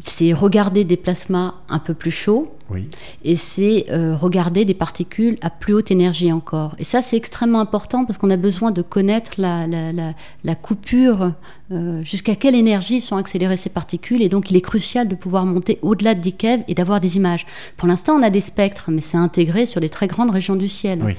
C'est 0.00 0.32
regarder 0.32 0.84
des 0.84 0.96
plasmas 0.96 1.54
un 1.68 1.78
peu 1.78 1.94
plus 1.94 2.10
chauds 2.10 2.44
oui. 2.72 2.88
Et 3.22 3.36
c'est 3.36 3.86
euh, 3.90 4.16
regarder 4.16 4.64
des 4.64 4.74
particules 4.74 5.36
à 5.42 5.50
plus 5.50 5.74
haute 5.74 5.90
énergie 5.90 6.32
encore. 6.32 6.74
Et 6.78 6.84
ça, 6.84 7.02
c'est 7.02 7.16
extrêmement 7.16 7.60
important 7.60 8.04
parce 8.04 8.18
qu'on 8.18 8.30
a 8.30 8.36
besoin 8.36 8.70
de 8.70 8.80
connaître 8.82 9.32
la, 9.36 9.66
la, 9.66 9.92
la, 9.92 10.14
la 10.42 10.54
coupure, 10.54 11.32
euh, 11.72 12.04
jusqu'à 12.04 12.36
quelle 12.36 12.54
énergie 12.54 13.00
sont 13.00 13.16
accélérées 13.16 13.56
ces 13.56 13.70
particules. 13.70 14.22
Et 14.22 14.28
donc, 14.28 14.50
il 14.50 14.56
est 14.56 14.62
crucial 14.62 15.08
de 15.08 15.14
pouvoir 15.14 15.46
monter 15.46 15.78
au-delà 15.82 16.14
de 16.14 16.20
10 16.20 16.32
keV 16.34 16.64
et 16.68 16.74
d'avoir 16.74 17.00
des 17.00 17.16
images. 17.16 17.46
Pour 17.76 17.88
l'instant, 17.88 18.14
on 18.14 18.22
a 18.22 18.30
des 18.30 18.40
spectres, 18.40 18.90
mais 18.90 19.00
c'est 19.00 19.16
intégré 19.16 19.66
sur 19.66 19.80
des 19.80 19.88
très 19.88 20.06
grandes 20.06 20.30
régions 20.30 20.56
du 20.56 20.68
ciel. 20.68 21.00
Oui. 21.04 21.16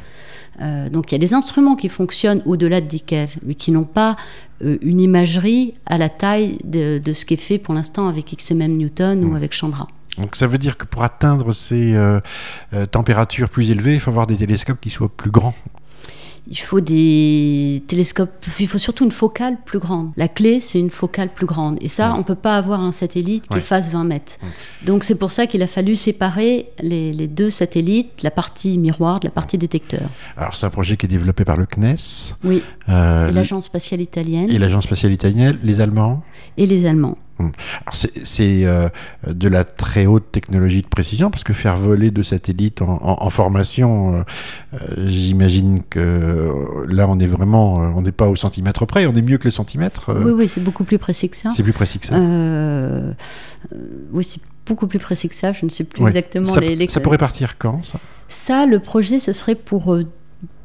Euh, 0.62 0.88
donc 0.88 1.12
il 1.12 1.16
y 1.16 1.18
a 1.18 1.20
des 1.20 1.34
instruments 1.34 1.76
qui 1.76 1.90
fonctionnent 1.90 2.44
au-delà 2.46 2.80
de 2.80 2.86
10 2.86 3.02
keV, 3.02 3.36
mais 3.44 3.56
qui 3.56 3.72
n'ont 3.72 3.86
pas 3.86 4.16
euh, 4.64 4.78
une 4.82 5.00
imagerie 5.00 5.74
à 5.88 5.98
la 5.98 6.10
taille 6.10 6.60
de, 6.64 7.00
de 7.00 7.14
ce 7.14 7.26
qui 7.26 7.34
est 7.34 7.38
fait 7.38 7.58
pour 7.58 7.74
l'instant 7.74 8.08
avec 8.08 8.36
XMM 8.38 8.78
Newton 8.78 9.22
mmh. 9.22 9.32
ou 9.32 9.36
avec 9.36 9.54
Chandra. 9.54 9.88
Donc 10.18 10.36
ça 10.36 10.48
veut 10.48 10.58
dire 10.58 10.78
que 10.78 10.86
pour 10.86 11.04
atteindre 11.04 11.52
ces 11.54 11.96
euh, 11.96 12.20
euh, 12.74 12.86
températures 12.86 13.50
plus 13.50 13.72
élevées, 13.72 13.96
il 13.96 14.00
faut 14.00 14.12
avoir 14.12 14.28
des 14.28 14.38
télescopes 14.38 14.80
qui 14.80 14.90
soient 14.90 15.10
plus 15.10 15.32
grands. 15.32 15.56
Il 16.48 16.58
faut 16.58 16.82
des 16.82 17.84
télescopes, 17.88 18.46
il 18.60 18.68
faut 18.68 18.78
surtout 18.78 19.06
une 19.06 19.12
focale 19.12 19.58
plus 19.66 19.80
grande. 19.80 20.12
La 20.18 20.28
clé, 20.28 20.60
c'est 20.60 20.80
une 20.80 20.90
focale 20.90 21.30
plus 21.30 21.46
grande. 21.46 21.78
Et 21.82 21.88
ça, 21.88 22.10
ouais. 22.10 22.16
on 22.16 22.18
ne 22.20 22.24
peut 22.24 22.36
pas 22.36 22.58
avoir 22.58 22.82
un 22.82 22.92
satellite 22.92 23.48
qui 23.48 23.56
ouais. 23.56 23.62
fasse 23.62 23.92
20 23.92 24.04
mètres. 24.04 24.34
Ouais. 24.42 24.50
Donc 24.86 25.04
c'est 25.04 25.16
pour 25.16 25.32
ça 25.32 25.48
qu'il 25.48 25.62
a 25.62 25.68
fallu 25.68 25.96
séparer 25.96 26.70
les, 26.82 27.14
les, 27.14 27.28
deux 27.28 27.50
satellites, 27.50 28.22
la 28.24 28.32
partie 28.32 28.78
miroir 28.78 29.22
de 29.22 29.28
la 29.28 29.32
partie 29.32 29.58
détecteur. 29.58 30.10
Alors 30.36 30.56
c'est 30.56 30.66
un 30.66 30.70
projet 30.70 30.98
qui 30.98 31.06
est 31.06 31.10
développé 31.10 31.46
par 31.46 31.56
le 31.56 31.66
CNES. 31.66 32.36
Oui. 32.44 32.62
Euh, 32.90 33.30
et 33.30 33.32
l'Agence 33.32 33.66
spatiale 33.66 34.02
italienne. 34.02 34.50
Et 34.50 34.60
l'Agence 34.60 34.84
spatiale 34.84 35.14
italienne, 35.14 35.58
les 35.64 35.80
Allemands? 35.80 36.24
Et 36.58 36.66
les 36.66 36.86
Allemands. 36.86 37.18
C'est 37.92 38.64
euh, 38.66 38.90
de 39.28 39.48
la 39.48 39.64
très 39.64 40.06
haute 40.06 40.32
technologie 40.32 40.82
de 40.82 40.88
précision 40.88 41.32
parce 41.32 41.44
que 41.44 41.54
faire 41.54 41.78
voler 41.78 42.12
deux 42.12 42.24
satellites 42.24 42.82
en, 42.82 43.00
en, 43.02 43.24
en 43.26 43.30
formation, 43.30 44.16
euh, 44.16 44.24
euh, 44.74 45.08
j'imagine 45.08 45.82
que 45.84 46.54
là 46.88 47.08
on 47.08 47.20
est 47.20 47.26
vraiment, 47.26 47.76
on 47.76 48.02
n'est 48.02 48.12
pas 48.12 48.28
au 48.28 48.36
centimètre 48.36 48.86
près, 48.86 49.06
on 49.06 49.14
est 49.14 49.22
mieux 49.22 49.38
que 49.38 49.46
le 49.46 49.52
centimètre. 49.52 50.14
Oui, 50.14 50.32
oui, 50.32 50.48
c'est 50.48 50.62
beaucoup 50.62 50.84
plus 50.84 50.98
précis 50.98 51.30
que 51.30 51.36
ça. 51.36 51.50
C'est 51.52 51.64
plus 51.64 51.74
précis 51.74 52.00
que 52.00 52.06
ça. 52.06 52.18
Oui, 54.12 54.24
c'est 54.24 54.42
beaucoup 54.66 54.88
plus 54.88 55.00
précis 55.00 55.28
que 55.28 55.36
ça. 55.36 55.54
Je 55.54 55.66
ne 55.66 55.70
sais 55.70 55.84
plus 55.84 56.06
exactement 56.06 56.46
ça, 56.46 56.60
les, 56.60 56.76
les, 56.76 56.88
Ça 56.90 57.00
pourrait 57.00 57.18
partir 57.18 57.58
quand 57.58 57.84
ça? 57.84 58.00
Ça, 58.28 58.66
le 58.66 58.80
projet, 58.80 59.20
ce 59.20 59.32
serait 59.32 59.56
pour 59.56 59.98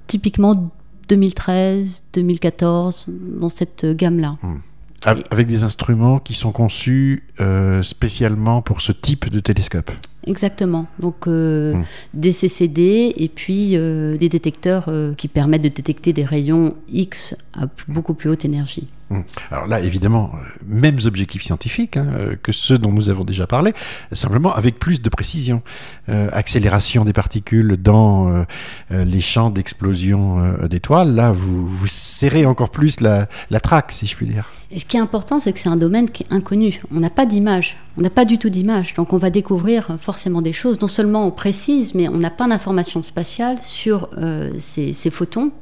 typiquement 0.07 0.71
2013, 1.09 2.05
2014, 2.13 3.07
dans 3.09 3.49
cette 3.49 3.87
gamme-là. 3.87 4.37
Hum 4.43 4.61
avec 5.05 5.47
des 5.47 5.65
instruments 5.65 6.19
qui 6.19 6.35
sont 6.35 6.53
conçus 6.53 7.25
euh, 7.41 7.83
spécialement 7.83 8.63
pour 8.63 8.81
ce 8.81 8.93
type 8.93 9.31
de 9.31 9.41
télescope. 9.41 9.91
Exactement. 10.27 10.87
Donc 10.99 11.27
euh, 11.27 11.75
mmh. 11.75 11.85
des 12.15 12.33
CCD 12.33 13.15
et 13.17 13.29
puis 13.29 13.77
euh, 13.77 14.17
des 14.17 14.29
détecteurs 14.29 14.93
qui 15.17 15.29
permettent 15.29 15.63
de 15.63 15.69
détecter 15.69 16.13
des 16.13 16.25
rayons 16.25 16.75
X 16.89 17.37
à 17.55 17.67
beaucoup 17.87 18.15
plus 18.15 18.29
haute 18.31 18.45
énergie. 18.45 18.89
Mmh. 19.11 19.21
Alors 19.51 19.67
là, 19.67 19.81
évidemment, 19.81 20.33
mêmes 20.67 20.99
objectifs 21.07 21.43
scientifiques 21.43 21.97
hein, 21.97 22.07
que 22.43 22.53
ceux 22.53 22.79
dont 22.79 22.93
nous 22.93 23.09
avons 23.09 23.25
déjà 23.25 23.47
parlé, 23.47 23.73
simplement 24.13 24.55
avec 24.55 24.79
plus 24.79 25.01
de 25.01 25.09
précision. 25.09 25.63
Euh, 26.09 26.29
accélération 26.33 27.05
des 27.05 27.13
particules 27.13 27.77
dans 27.77 28.29
euh, 28.29 28.45
les 28.91 29.21
champs 29.21 29.51
d'explosion 29.51 30.41
euh, 30.41 30.69
d'étoiles, 30.69 31.15
là, 31.15 31.33
vous, 31.33 31.67
vous, 31.67 31.87
serrez 31.87 32.47
encore 32.47 32.71
plus 32.71 33.01
la, 33.01 33.27
traque, 33.61 33.93
si 33.93 34.07
je 34.07 34.17
puis 34.17 34.27
dire. 34.27 34.51
Et 34.71 34.79
ce 34.79 34.85
qui 34.85 34.97
est 34.97 35.01
important, 35.01 35.41
c'est 35.41 35.53
que 35.53 35.59
c'est 35.59 35.69
un 35.69 35.77
domaine 35.77 36.11
qui 36.11 36.25
est 36.25 36.33
inconnu. 36.33 36.81
On 36.95 37.01
n'a 37.01 37.11
pas 37.11 37.27
d'image. 37.27 37.77
On 37.97 38.03
n'a 38.03 38.11
pas 38.11 38.25
du 38.25 38.39
tout 38.39 38.51
d'image. 38.51 38.95
Donc 38.95 39.13
on 39.13 39.19
va 39.19 39.31
découvrir 39.31 39.97
forcément 40.01 40.43
des 40.43 40.53
choses. 40.53 40.81
Non 40.81 40.89
seulement 40.89 41.27
on 41.27 41.31
précise, 41.31 41.95
mais 41.95 42.09
on 42.09 42.19
n'a 42.19 42.31
pas 42.31 42.47
d'informations 42.47 43.03
spatiales 43.03 43.59
sur 43.61 44.09
euh, 44.19 44.53
ces, 44.59 45.11
photons 45.11 45.53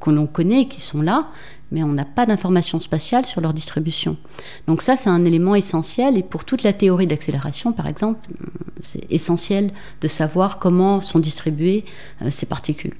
que 0.00 0.10
l'on 0.10 0.26
connaît, 0.26 0.66
qui 0.66 0.80
sont 0.80 1.02
là, 1.02 1.28
mais 1.72 1.82
on 1.82 1.92
n'a 1.92 2.04
pas 2.04 2.26
d'informations 2.26 2.80
spatiales 2.80 3.24
sur 3.24 3.40
leur 3.40 3.54
distribution. 3.54 4.16
Donc 4.66 4.82
ça, 4.82 4.96
c'est 4.96 5.10
un 5.10 5.24
élément 5.24 5.54
essentiel. 5.54 6.18
Et 6.18 6.22
pour 6.22 6.44
toute 6.44 6.62
la 6.62 6.72
théorie 6.72 7.06
d'accélération, 7.06 7.72
par 7.72 7.86
exemple, 7.86 8.28
c'est 8.82 9.10
essentiel 9.10 9.70
de 10.00 10.08
savoir 10.08 10.58
comment 10.58 11.00
sont 11.00 11.20
distribuées 11.20 11.84
euh, 12.22 12.30
ces 12.30 12.46
particules. 12.46 12.94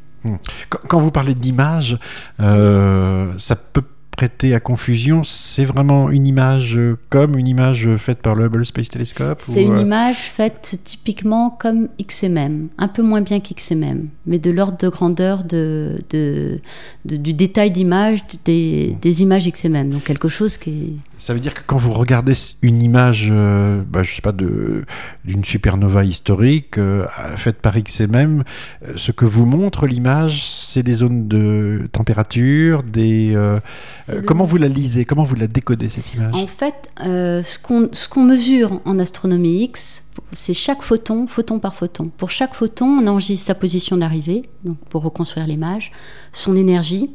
Quand 0.69 1.01
vous 1.01 1.11
parlez 1.11 1.35
d'image, 1.35 1.99
euh, 2.41 3.33
ça 3.39 3.57
peut 3.57 3.85
prêter 4.21 4.55
à 4.55 4.61
confusion. 4.61 5.23
C'est 5.25 5.65
vraiment 5.65 6.11
une 6.11 6.27
image 6.27 6.77
euh, 6.77 6.99
comme 7.09 7.39
une 7.39 7.49
image 7.49 7.89
faite 7.97 8.21
par 8.21 8.35
le 8.35 8.45
Hubble 8.45 8.67
Space 8.67 8.91
Telescope 8.91 9.39
C'est 9.41 9.65
ou, 9.65 9.69
une 9.69 9.79
euh, 9.79 9.81
image 9.81 10.19
faite 10.19 10.79
typiquement 10.85 11.49
comme 11.59 11.89
XMM, 12.07 12.69
un 12.77 12.89
peu 12.89 13.03
moins 13.03 13.23
bien 13.23 13.41
qu'XMM, 13.41 14.09
mais 14.27 14.39
de 14.39 14.51
l'ordre 14.51 14.77
de 14.77 14.89
grandeur 14.91 15.43
de, 15.45 15.97
de- 16.11 16.61
de- 17.07 17.17
du 17.17 17.33
détail 17.33 17.71
d'image 17.71 18.19
des, 18.45 18.95
des 19.01 19.23
images 19.23 19.49
XMM. 19.51 19.89
Donc 19.89 20.05
quelque 20.05 20.29
chose 20.29 20.59
qui 20.59 20.71
est... 20.71 20.93
Ça 21.17 21.33
veut 21.33 21.41
dire 21.41 21.55
que 21.55 21.63
quand 21.67 21.79
vous 21.79 21.93
regardez 21.93 22.35
une 22.61 22.83
image, 22.83 23.29
euh, 23.31 23.81
bah, 23.89 24.03
je 24.03 24.15
sais 24.15 24.23
pas, 24.23 24.33
d'une 24.33 25.45
supernova 25.45 26.05
historique 26.05 26.77
euh, 26.77 27.07
faite 27.37 27.57
par 27.63 27.81
XMM, 27.81 28.43
euh, 28.87 28.93
ce 28.97 29.13
que 29.13 29.25
vous 29.25 29.47
montre 29.47 29.87
l'image, 29.87 30.45
c'est 30.47 30.83
des 30.83 30.95
zones 30.97 31.27
de 31.29 31.89
température, 31.93 32.83
des. 32.83 33.33
euh, 33.35 33.61
euh, 34.10 34.10
le- 34.17 34.23
comment 34.23 34.45
vous 34.45 34.57
la 34.57 34.69
lisez? 34.69 35.05
Comment 35.05 35.25
vous 35.25 35.35
la 35.35 35.47
décodez 35.47 35.89
cette 35.89 36.15
image? 36.15 36.35
En 36.35 36.47
fait, 36.47 36.91
euh, 37.05 37.43
ce 37.45 37.59
qu'on 37.59 37.89
ce 37.93 38.09
qu'on 38.09 38.23
mesure 38.23 38.81
en 38.85 38.99
astronomie 38.99 39.63
X, 39.65 40.03
c'est 40.33 40.55
chaque 40.55 40.83
photon, 40.83 41.27
photon 41.27 41.59
par 41.59 41.75
photon. 41.75 42.11
Pour 42.17 42.31
chaque 42.31 42.55
photon, 42.55 42.87
on 42.87 43.07
enregistre 43.07 43.47
sa 43.47 43.55
position 43.55 43.97
d'arrivée, 43.97 44.43
donc 44.65 44.77
pour 44.89 45.03
reconstruire 45.03 45.47
l'image, 45.47 45.91
son 46.33 46.57
énergie 46.57 47.11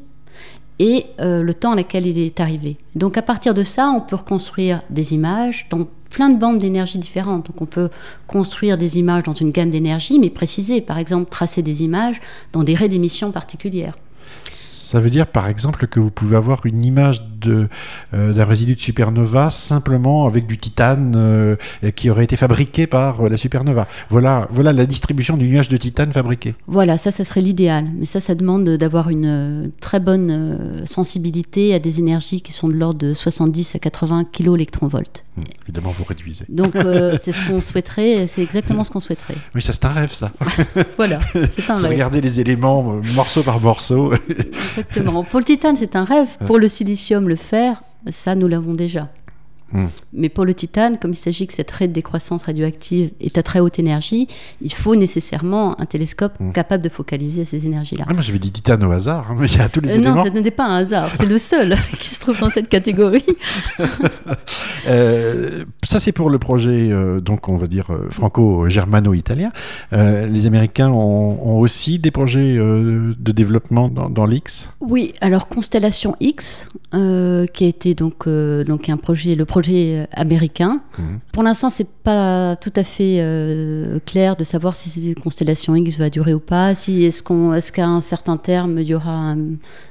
et 0.80 1.06
euh, 1.22 1.42
le 1.42 1.54
temps 1.54 1.72
à 1.72 1.76
laquelle 1.76 2.06
il 2.06 2.18
est 2.18 2.40
arrivé. 2.40 2.78
Donc 2.96 3.18
à 3.18 3.22
partir 3.22 3.54
de 3.54 3.64
ça, 3.64 3.90
on 3.90 4.02
peut 4.02 4.18
reconstruire 4.18 4.82
des 4.90 5.14
images 5.14 5.68
dans 5.70 5.88
plein 6.10 6.30
de 6.30 6.38
bandes 6.38 6.58
d'énergie 6.58 6.98
différentes. 6.98 7.48
Donc 7.48 7.62
on 7.62 7.66
peut 7.66 7.90
construire 8.28 8.78
des 8.78 8.98
images 8.98 9.24
dans 9.24 9.34
une 9.34 9.52
gamme 9.52 9.72
d'énergie, 9.72 10.20
mais 10.20 10.30
préciser, 10.30 10.82
par 10.82 10.98
exemple, 10.98 11.30
tracer 11.30 11.62
des 11.62 11.84
images 11.84 12.20
dans 12.52 12.64
des 12.64 12.76
raies 12.76 12.90
d'émission 12.90 13.32
particulières. 13.32 13.96
Ça 14.86 15.00
veut 15.00 15.10
dire 15.10 15.26
par 15.26 15.48
exemple 15.48 15.88
que 15.88 16.00
vous 16.00 16.12
pouvez 16.12 16.38
avoir 16.38 16.68
une 16.68 16.86
image 16.86 17.20
d'un 18.14 18.46
résidu 18.46 18.76
de 18.76 18.80
supernova 18.80 19.50
simplement 19.50 20.26
avec 20.26 20.48
du 20.48 20.58
titane 20.58 21.14
euh, 21.16 21.56
qui 21.96 22.10
aurait 22.10 22.24
été 22.24 22.36
fabriqué 22.36 22.88
par 22.88 23.22
euh, 23.22 23.30
la 23.30 23.38
supernova. 23.38 23.88
Voilà, 24.10 24.48
voilà 24.52 24.74
la 24.74 24.86
distribution 24.86 25.38
du 25.38 25.48
nuage 25.48 25.70
de 25.70 25.78
titane 25.78 26.12
fabriqué. 26.14 26.56
Voilà, 26.68 26.98
ça, 26.98 27.12
ça 27.12 27.24
serait 27.24 27.42
l'idéal. 27.42 27.86
Mais 27.98 28.06
ça, 28.06 28.20
ça 28.20 28.36
demande 28.36 28.70
d'avoir 28.70 29.10
une 29.10 29.26
euh, 29.26 29.68
très 29.80 30.00
bonne 30.00 30.30
euh, 30.32 30.86
sensibilité 30.86 31.74
à 31.74 31.80
des 31.80 32.00
énergies 32.00 32.42
qui 32.42 32.52
sont 32.52 32.68
de 32.68 32.74
l'ordre 32.74 33.00
de 33.00 33.14
70 33.14 33.76
à 33.76 33.80
80 33.80 34.26
kiloélectronvolts. 34.32 35.26
Hum, 35.38 35.44
évidemment, 35.64 35.94
vous 35.98 36.04
réduisez. 36.04 36.46
Donc, 36.50 36.76
euh, 36.76 37.18
c'est 37.22 37.32
ce 37.32 37.46
qu'on 37.48 37.62
souhaiterait, 37.62 38.28
c'est 38.28 38.42
exactement 38.42 38.84
ce 38.84 38.92
qu'on 38.92 39.00
souhaiterait. 39.00 39.36
Oui, 39.54 39.62
ça 39.62 39.74
c'est 39.74 39.86
un 39.86 39.90
rêve 39.90 40.12
ça. 40.12 40.32
Voilà, 40.98 41.20
c'est 41.50 41.70
un 41.70 41.76
rêve. 41.76 41.92
regarder 41.92 42.22
les 42.22 42.40
éléments 42.40 42.94
euh, 42.94 43.02
morceau 43.16 43.44
par 43.44 43.60
morceau. 43.60 44.14
Exactement. 44.70 45.24
Pour 45.24 45.40
le 45.40 45.46
titane, 45.46 45.76
c'est 45.76 45.96
un 45.96 46.06
rêve. 46.06 46.30
Pour 46.46 46.60
le 46.60 46.68
silicium, 46.68 47.28
le 47.28 47.35
fer, 47.36 47.84
ça, 48.10 48.36
nous 48.36 48.48
l'avons 48.48 48.74
déjà. 48.74 49.10
Hmm. 49.74 49.86
Mais 50.14 50.30
pour 50.30 50.46
le 50.46 50.54
titane, 50.54 50.98
comme 51.00 51.12
il 51.12 51.16
s'agit 51.18 51.48
que 51.48 51.54
cette 51.54 51.72
raie 51.72 51.88
de 51.88 51.94
décroissance 51.94 52.44
radioactive 52.44 53.12
est 53.20 53.38
à 53.38 53.44
très 53.44 53.60
haute 53.60 53.80
énergie, 53.80 54.28
il 54.62 54.74
faut 54.74 54.96
nécessairement 54.96 55.80
un 55.82 55.86
télescope 55.86 56.34
Hmm. 56.40 56.52
capable 56.52 56.84
de 56.84 56.90
focaliser 56.90 57.46
ces 57.46 57.66
énergies-là. 57.66 58.06
Ah, 58.08 58.14
moi 58.14 58.22
j'avais 58.22 58.40
dit 58.40 58.52
titane 58.52 58.84
au 58.84 58.92
hasard, 58.92 59.32
hein, 59.32 59.36
mais 59.40 59.48
il 59.48 59.58
y 59.58 59.62
a 59.62 59.70
tous 59.70 59.82
les 59.82 59.94
Euh, 59.94 59.98
non, 59.98 60.12
éléments. 60.12 60.24
ce 60.26 60.30
n'était 60.30 60.52
pas 60.52 60.66
un 60.66 60.76
hasard, 60.78 61.10
c'est 61.16 61.26
le 61.26 61.38
seul 61.38 61.76
qui 62.00 62.08
se 62.10 62.20
trouve 62.20 62.40
dans 62.40 62.50
cette 62.50 62.70
catégorie. 62.70 63.26
Euh, 64.88 65.64
ça 65.84 66.00
c'est 66.00 66.12
pour 66.12 66.30
le 66.30 66.38
projet, 66.38 66.92
euh, 66.92 67.20
donc 67.20 67.50
on 67.50 67.58
va 67.58 67.66
dire 67.66 67.92
euh, 67.92 68.08
franco-germano-italien. 68.12 69.52
Euh, 69.94 70.28
les 70.28 70.46
Américains 70.46 70.90
ont, 70.90 71.40
ont 71.44 71.58
aussi 71.60 71.98
des 71.98 72.12
projets 72.12 72.56
euh, 72.58 73.16
de 73.18 73.32
développement 73.32 73.90
dans, 73.90 74.10
dans 74.12 74.26
l'X? 74.28 74.70
Oui, 74.82 75.14
alors 75.22 75.48
Constellation 75.48 76.16
X, 76.20 76.70
euh, 76.94 77.48
qui 77.48 77.66
a 77.66 77.68
été 77.68 77.96
donc, 77.96 78.28
euh, 78.28 78.64
donc 78.64 78.90
un 78.90 78.98
projet, 78.98 79.34
le 79.34 79.46
projet 79.46 79.55
euh, 79.58 80.06
américain. 80.12 80.82
Mhm. 80.98 81.20
Pour 81.34 81.44
l'instant, 81.44 81.70
c'est 81.70 81.88
pas 81.88 82.56
tout 82.56 82.74
à 82.76 82.84
fait 82.84 83.18
euh, 83.20 84.00
clair 84.06 84.36
de 84.36 84.44
savoir 84.44 84.76
si 84.76 85.16
Constellation 85.16 85.76
X 85.76 85.98
va 85.98 86.10
durer 86.10 86.34
ou 86.34 86.40
pas. 86.40 86.76
Si 86.76 87.04
est-ce 87.04 87.24
qu'on, 87.24 87.54
est-ce 87.54 87.72
qu'à 87.72 87.88
un 87.88 88.02
certain 88.02 88.38
terme, 88.38 88.80
il 88.80 88.88
y 88.88 88.96
aura 88.96 89.12
un, 89.16 89.38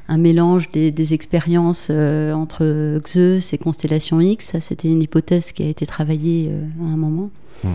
un 0.08 0.18
mélange 0.18 0.70
des, 0.70 0.90
des 0.90 1.14
expériences 1.14 1.88
euh, 1.90 2.32
entre 2.32 3.00
Zeus 3.06 3.52
et 3.52 3.58
Constellation 3.58 4.20
X. 4.20 4.46
Ça, 4.46 4.60
c'était 4.60 4.88
une 4.88 5.02
hypothèse 5.02 5.52
qui 5.52 5.62
a 5.62 5.68
été 5.68 5.86
travaillée 5.86 6.50
euh, 6.50 6.64
à 6.88 6.92
un 6.92 6.96
moment. 6.96 7.30
Mhm. 7.62 7.72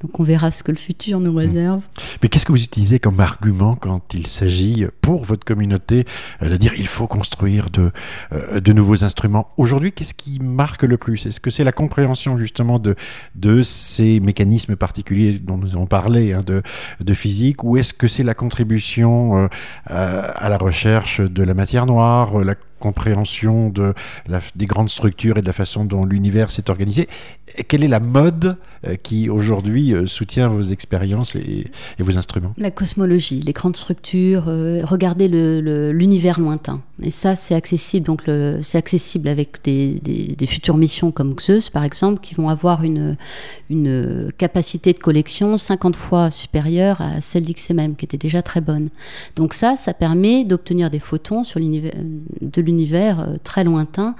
Donc, 0.00 0.18
on 0.18 0.24
verra 0.24 0.50
ce 0.50 0.62
que 0.62 0.72
le 0.72 0.78
futur 0.78 1.20
nous 1.20 1.34
réserve. 1.34 1.82
Mais 2.22 2.28
qu'est-ce 2.28 2.46
que 2.46 2.52
vous 2.52 2.62
utilisez 2.62 2.98
comme 2.98 3.20
argument 3.20 3.76
quand 3.76 4.14
il 4.14 4.26
s'agit 4.26 4.86
pour 5.02 5.24
votre 5.24 5.44
communauté 5.44 6.06
euh, 6.42 6.48
de 6.48 6.56
dire 6.56 6.72
il 6.78 6.86
faut 6.86 7.06
construire 7.06 7.70
de, 7.70 7.92
euh, 8.32 8.60
de 8.60 8.72
nouveaux 8.72 9.04
instruments? 9.04 9.48
Aujourd'hui, 9.56 9.92
qu'est-ce 9.92 10.14
qui 10.14 10.40
marque 10.40 10.84
le 10.84 10.96
plus? 10.96 11.26
Est-ce 11.26 11.40
que 11.40 11.50
c'est 11.50 11.64
la 11.64 11.72
compréhension 11.72 12.38
justement 12.38 12.78
de, 12.78 12.94
de 13.34 13.62
ces 13.62 14.20
mécanismes 14.20 14.76
particuliers 14.76 15.38
dont 15.38 15.58
nous 15.58 15.74
avons 15.74 15.86
parlé, 15.86 16.32
hein, 16.32 16.42
de, 16.46 16.62
de 17.00 17.14
physique, 17.14 17.62
ou 17.64 17.76
est-ce 17.76 17.92
que 17.92 18.08
c'est 18.08 18.24
la 18.24 18.34
contribution 18.34 19.36
euh, 19.36 19.48
à, 19.86 20.20
à 20.20 20.48
la 20.48 20.56
recherche 20.56 21.20
de 21.20 21.42
la 21.42 21.54
matière 21.54 21.86
noire, 21.86 22.40
euh, 22.40 22.44
la 22.44 22.54
compréhension 22.80 23.68
de 23.68 23.94
la, 24.26 24.40
des 24.56 24.66
grandes 24.66 24.90
structures 24.90 25.38
et 25.38 25.42
de 25.42 25.46
la 25.46 25.52
façon 25.52 25.84
dont 25.84 26.04
l'univers 26.04 26.50
s'est 26.50 26.68
organisé 26.70 27.08
Et 27.56 27.62
Quelle 27.62 27.84
est 27.84 27.88
la 27.88 28.00
mode 28.00 28.56
euh, 28.86 28.96
qui 28.96 29.30
aujourd'hui 29.30 29.94
euh, 29.94 30.06
soutient 30.06 30.48
vos 30.48 30.62
expériences 30.62 31.36
et, 31.36 31.66
vos 32.00 32.18
instruments? 32.18 32.52
La 32.56 32.70
cosmologie, 32.70 33.40
les 33.40 33.52
grandes 33.52 33.76
structures, 33.76 34.46
euh, 34.48 34.84
regarder 34.84 35.28
l'univers 35.28 36.40
lointain. 36.40 36.80
Et 37.02 37.10
ça, 37.10 37.36
c'est 37.36 37.54
accessible. 37.54 38.06
Donc, 38.06 38.22
c'est 38.62 38.78
accessible 38.78 39.28
avec 39.28 39.62
des, 39.64 40.46
futures 40.46 40.76
missions 40.76 41.12
comme 41.12 41.34
Zeus, 41.38 41.70
par 41.70 41.84
exemple, 41.84 42.20
qui 42.20 42.34
vont 42.34 42.48
avoir 42.48 42.82
une, 42.84 43.16
capacité 44.38 44.92
de 44.92 44.98
collection 44.98 45.56
50 45.56 45.96
fois 45.96 46.30
supérieure 46.30 47.00
à 47.00 47.20
celle 47.20 47.44
d'XMM, 47.44 47.96
qui 47.96 48.04
était 48.04 48.18
déjà 48.18 48.42
très 48.42 48.60
bonne. 48.60 48.90
Donc 49.36 49.54
ça, 49.54 49.76
ça 49.76 49.94
permet 49.94 50.44
d'obtenir 50.44 50.90
des 50.90 50.98
photons 50.98 51.42
de 51.42 52.62
l'univers 52.62 53.20
euh, 53.20 53.36
très 53.42 53.64
lointain. 53.64 54.14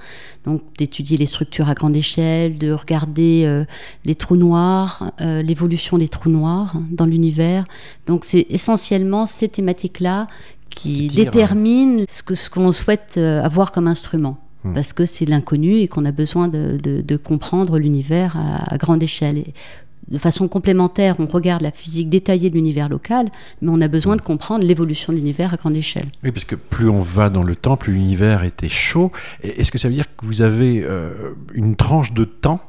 Donc 0.45 0.61
d'étudier 0.77 1.17
les 1.17 1.25
structures 1.25 1.69
à 1.69 1.73
grande 1.73 1.95
échelle, 1.95 2.57
de 2.57 2.71
regarder 2.71 3.43
euh, 3.45 3.63
les 4.05 4.15
trous 4.15 4.37
noirs, 4.37 5.11
euh, 5.21 5.41
l'évolution 5.41 5.97
des 5.97 6.07
trous 6.07 6.29
noirs 6.29 6.75
dans 6.89 7.05
l'univers. 7.05 7.63
Donc 8.07 8.25
c'est 8.25 8.47
essentiellement 8.49 9.25
ces 9.25 9.49
thématiques-là 9.49 10.27
qui, 10.75 11.07
déterminent 11.07 12.03
ce 12.09 12.23
que 12.23 12.35
ce 12.35 12.49
qu'on 12.49 12.71
souhaite 12.71 13.15
euh, 13.17 13.41
avoir 13.43 13.71
comme 13.71 13.87
instrument. 13.87 14.37
Hmm. 14.63 14.73
Parce 14.73 14.93
que 14.93 15.05
c'est 15.05 15.25
l'inconnu 15.25 15.77
et 15.79 15.87
qu'on 15.87 16.05
a 16.05 16.11
besoin 16.11 16.47
de, 16.47 16.77
de- 16.81 17.01
de 17.01 17.17
comprendre 17.17 17.79
l'univers 17.79 18.35
à, 18.37 18.73
à 18.73 18.77
grande 18.77 19.01
échelle. 19.01 19.37
Et 19.39 19.53
de 20.07 20.17
façon 20.17 20.47
complémentaire, 20.47 21.15
on 21.19 21.25
regarde 21.25 21.61
la 21.61 21.71
physique 21.71 22.09
détaillée 22.09 22.49
de 22.49 22.55
l'univers 22.55 22.89
local, 22.89 23.31
mais 23.61 23.69
on 23.71 23.79
a 23.81 23.87
besoin 23.87 24.17
de 24.17 24.21
comprendre 24.21 24.65
l'évolution 24.65 25.13
de 25.13 25.17
l'univers 25.17 25.53
à 25.53 25.57
grande 25.57 25.75
échelle. 25.75 26.05
Oui, 26.23 26.31
parce 26.31 26.43
que 26.43 26.55
plus 26.55 26.89
on 26.89 27.01
va 27.01 27.29
dans 27.29 27.43
le 27.43 27.55
temps, 27.55 27.77
plus 27.77 27.93
l'univers 27.93 28.43
était 28.43 28.67
chaud. 28.69 29.11
Est-ce 29.41 29.71
que 29.71 29.77
ça 29.77 29.87
veut 29.87 29.93
dire 29.95 30.05
que 30.17 30.25
vous 30.25 30.41
avez 30.41 30.83
euh, 30.83 31.31
une 31.53 31.75
tranche 31.75 32.13
de 32.13 32.25
temps 32.25 32.59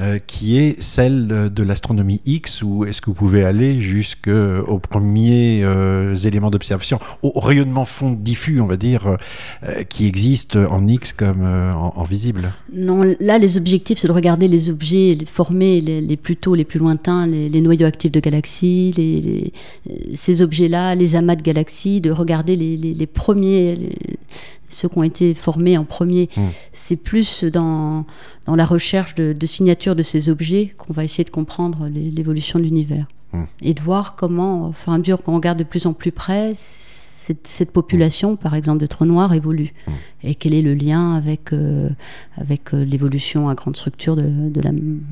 euh, 0.00 0.18
qui 0.18 0.58
est 0.58 0.80
celle 0.82 1.26
de 1.26 1.62
l'astronomie 1.62 2.20
X, 2.24 2.62
ou 2.62 2.84
est-ce 2.84 3.00
que 3.00 3.06
vous 3.06 3.14
pouvez 3.14 3.44
aller 3.44 3.80
jusqu'aux 3.80 4.78
premiers 4.78 5.62
euh, 5.64 6.14
éléments 6.14 6.50
d'observation, 6.50 6.98
au, 7.22 7.38
rayonnement 7.40 7.84
fond 7.84 8.12
diffus, 8.12 8.60
on 8.60 8.66
va 8.66 8.76
dire, 8.76 9.16
euh, 9.64 9.82
qui 9.84 10.06
existe 10.06 10.56
en 10.56 10.86
X 10.86 11.12
comme 11.12 11.42
euh, 11.42 11.72
en, 11.72 12.04
visible? 12.04 12.52
Non, 12.72 13.02
là, 13.20 13.38
les 13.38 13.56
objectifs, 13.56 13.98
c'est 13.98 14.08
de 14.08 14.12
regarder 14.12 14.48
les 14.48 14.70
objets 14.70 15.16
formés 15.26 15.80
les, 15.80 16.16
plus 16.16 16.36
tôt, 16.36 16.54
les 16.54 16.64
plus 16.64 16.78
lointains, 16.78 17.26
les, 17.26 17.60
noyaux 17.60 17.86
actifs 17.86 18.12
de 18.12 18.20
galaxies, 18.20 18.94
euh, 18.98 19.92
ces 20.14 20.42
objets-là, 20.42 20.94
les 20.94 21.16
amas 21.16 21.36
de 21.36 21.42
galaxies, 21.42 22.00
de 22.00 22.10
regarder 22.10 22.56
les, 22.56 23.06
premiers, 23.06 23.76
ceux 24.68 24.88
qui 24.88 24.98
ont 24.98 25.02
été 25.02 25.34
formés 25.34 25.78
en 25.78 25.84
premier. 25.84 26.28
Mm. 26.36 26.42
C'est 26.72 26.96
plus 26.96 27.44
dans, 27.44 28.04
dans 28.46 28.56
la 28.56 28.64
recherche 28.64 29.14
de, 29.14 29.32
de 29.32 29.46
signatures 29.46 29.96
de 29.96 30.02
ces 30.02 30.28
objets 30.28 30.74
qu'on 30.78 30.92
va 30.92 31.04
essayer 31.04 31.24
de 31.24 31.30
comprendre 31.30 31.88
l'évolution 31.88 32.58
de 32.58 32.64
l'univers. 32.64 33.06
Mm. 33.32 33.44
Et 33.62 33.74
de 33.74 33.82
voir 33.82 34.16
comment, 34.16 34.68
au 34.68 34.72
fur 34.72 34.92
et 34.92 34.96
à 34.96 34.98
mesure 34.98 35.22
qu'on 35.22 35.34
regarde 35.34 35.58
de 35.58 35.64
plus 35.64 35.86
en 35.86 35.92
plus 35.92 36.12
près, 36.12 36.52
cette, 37.28 37.46
cette 37.46 37.72
population, 37.72 38.36
par 38.36 38.54
exemple, 38.54 38.80
de 38.80 38.86
trous 38.86 39.04
noirs 39.04 39.34
évolue. 39.34 39.74
Et 40.22 40.34
quel 40.34 40.54
est 40.54 40.62
le 40.62 40.72
lien 40.72 41.14
avec, 41.14 41.52
euh, 41.52 41.90
avec 42.38 42.72
euh, 42.72 42.84
l'évolution 42.84 43.50
à 43.50 43.54
grande 43.54 43.76
structure, 43.76 44.16
de, 44.16 44.22
de 44.22 44.60
la, 44.62 44.70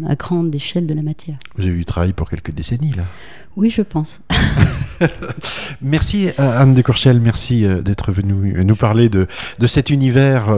à 0.08 0.14
grande 0.14 0.54
échelle 0.54 0.86
de 0.86 0.94
la 0.94 1.02
matière? 1.02 1.36
Vous 1.56 1.66
avez 1.66 1.76
eu 1.76 1.84
travail 1.84 2.14
pour 2.14 2.30
quelques 2.30 2.52
décennies, 2.52 2.92
là. 2.92 3.04
Oui, 3.54 3.70
je 3.70 3.82
pense. 3.82 4.20
Merci 5.82 6.28
euh, 6.40 6.60
Anne 6.60 6.74
de 6.74 6.82
Courchel, 6.82 7.20
merci 7.20 7.66
d'être 7.82 8.12
venue 8.12 8.64
nous 8.64 8.76
parler 8.76 9.08
de, 9.08 9.26
de 9.58 9.66
cet 9.66 9.90
univers 9.90 10.48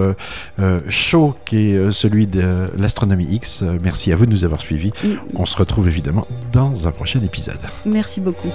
euh, 0.58 0.80
chaud 0.88 1.34
qui 1.44 1.70
est 1.70 1.92
celui 1.92 2.26
de 2.26 2.68
l'astronomie 2.76 3.26
X. 3.30 3.64
Merci 3.82 4.12
à 4.12 4.16
vous 4.16 4.26
de 4.26 4.30
nous 4.30 4.44
avoir 4.44 4.60
suivis. 4.60 4.90
Mm. 5.02 5.08
On 5.34 5.46
se 5.46 5.56
retrouve 5.56 5.88
évidemment 5.88 6.26
dans 6.52 6.86
un 6.88 6.92
prochain 6.92 7.20
épisode. 7.22 7.58
Merci 7.84 8.20
beaucoup. 8.20 8.48